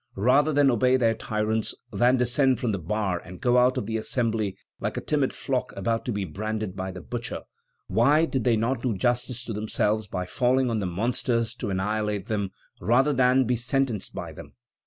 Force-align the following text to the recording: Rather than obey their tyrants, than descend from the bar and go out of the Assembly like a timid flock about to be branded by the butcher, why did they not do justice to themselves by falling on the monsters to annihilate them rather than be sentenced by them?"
Rather 0.15 0.51
than 0.51 0.71
obey 0.71 0.97
their 0.97 1.13
tyrants, 1.13 1.75
than 1.91 2.17
descend 2.17 2.59
from 2.59 2.71
the 2.71 2.79
bar 2.79 3.19
and 3.19 3.39
go 3.39 3.59
out 3.59 3.77
of 3.77 3.85
the 3.85 3.97
Assembly 3.97 4.57
like 4.79 4.97
a 4.97 4.99
timid 4.99 5.31
flock 5.31 5.71
about 5.77 6.05
to 6.05 6.11
be 6.11 6.25
branded 6.25 6.75
by 6.75 6.89
the 6.89 7.01
butcher, 7.01 7.43
why 7.85 8.25
did 8.25 8.43
they 8.43 8.57
not 8.57 8.81
do 8.81 8.97
justice 8.97 9.43
to 9.43 9.53
themselves 9.53 10.07
by 10.07 10.25
falling 10.25 10.71
on 10.71 10.79
the 10.79 10.87
monsters 10.87 11.53
to 11.53 11.69
annihilate 11.69 12.25
them 12.25 12.49
rather 12.79 13.13
than 13.13 13.43
be 13.43 13.55
sentenced 13.55 14.15
by 14.15 14.33
them?" 14.33 14.55